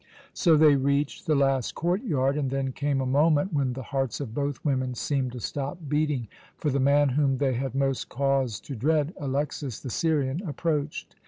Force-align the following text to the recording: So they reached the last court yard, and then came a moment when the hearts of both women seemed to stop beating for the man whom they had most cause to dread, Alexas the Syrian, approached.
So 0.33 0.57
they 0.57 0.75
reached 0.75 1.27
the 1.27 1.35
last 1.35 1.75
court 1.75 2.01
yard, 2.01 2.35
and 2.35 2.49
then 2.49 2.71
came 2.71 3.01
a 3.01 3.05
moment 3.05 3.53
when 3.53 3.73
the 3.73 3.83
hearts 3.83 4.19
of 4.19 4.33
both 4.33 4.65
women 4.65 4.95
seemed 4.95 5.31
to 5.33 5.39
stop 5.39 5.77
beating 5.87 6.27
for 6.57 6.71
the 6.71 6.79
man 6.79 7.09
whom 7.09 7.37
they 7.37 7.53
had 7.53 7.75
most 7.75 8.09
cause 8.09 8.59
to 8.61 8.75
dread, 8.75 9.13
Alexas 9.19 9.79
the 9.79 9.91
Syrian, 9.91 10.41
approached. 10.47 11.13